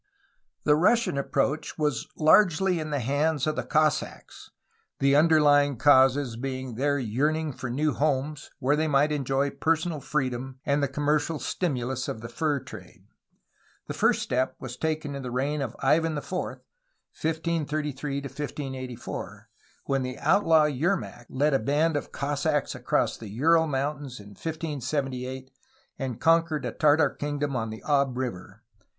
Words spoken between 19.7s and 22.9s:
when the outlaw Yermak led a band of Cossacks